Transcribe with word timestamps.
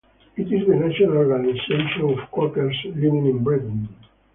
It 0.35 0.51
is 0.51 0.65
the 0.67 0.73
national 0.77 1.15
organisation 1.15 2.01
of 2.01 2.31
Quakers 2.31 2.75
living 2.85 3.27
in 3.27 3.43
Britain. 3.43 3.87